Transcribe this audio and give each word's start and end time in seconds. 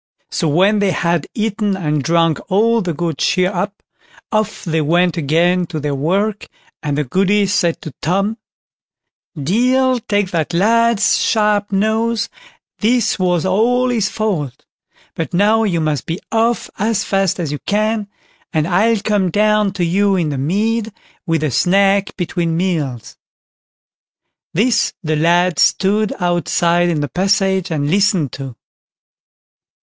So 0.31 0.47
when 0.47 0.79
they 0.79 0.89
had 0.89 1.27
eaten 1.35 1.77
and 1.77 2.01
drank 2.03 2.39
all 2.49 2.81
the 2.81 2.91
good 2.91 3.19
cheer 3.19 3.51
up, 3.53 3.83
off 4.31 4.63
they 4.65 4.81
went 4.81 5.15
again 5.15 5.67
to 5.67 5.79
their 5.79 5.93
work, 5.93 6.47
and 6.81 6.97
the 6.97 7.03
Goody 7.03 7.45
said 7.45 7.79
to 7.83 7.93
Tom: 8.01 8.39
"Deil 9.39 9.99
take 9.99 10.31
that 10.31 10.55
lad's 10.55 11.19
sharp 11.19 11.71
nose, 11.71 12.29
this 12.79 13.19
was 13.19 13.45
all 13.45 13.89
his 13.89 14.09
fault; 14.09 14.65
but 15.13 15.35
now 15.35 15.61
you 15.65 15.79
must 15.79 16.07
be 16.07 16.19
off 16.31 16.67
as 16.79 17.03
fast 17.03 17.39
as 17.39 17.51
you 17.51 17.59
can, 17.67 18.07
and 18.51 18.67
I'll 18.67 19.01
come 19.01 19.29
down 19.29 19.71
to 19.73 19.85
you 19.85 20.15
in 20.15 20.29
the 20.29 20.37
mead 20.39 20.91
with 21.27 21.43
a 21.43 21.51
snack 21.51 22.17
between 22.17 22.57
meals." 22.57 23.17
This 24.55 24.93
the 25.03 25.15
lad 25.15 25.59
stood 25.59 26.11
outside 26.19 26.89
in 26.89 27.01
the 27.01 27.07
passage 27.07 27.69
and 27.69 27.87
listened 27.91 28.31
to. 28.31 28.55